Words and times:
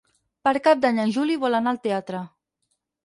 Per 0.47 0.53
Cap 0.67 0.79
d'Any 0.85 1.01
en 1.03 1.13
Juli 1.17 1.37
vol 1.43 1.59
anar 1.59 1.75
al 1.75 1.81
teatre. 1.87 2.23